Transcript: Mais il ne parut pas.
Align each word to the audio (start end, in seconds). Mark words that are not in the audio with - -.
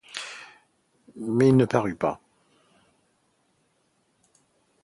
Mais 1.15 1.49
il 1.49 1.57
ne 1.57 1.65
parut 1.65 1.93
pas. 1.93 2.19